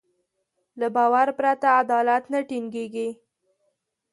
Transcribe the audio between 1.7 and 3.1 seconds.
عدالت نه ټينګېږي.